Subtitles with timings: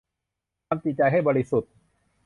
[0.67, 1.71] ทำจิตใจให้บริสุทธิ์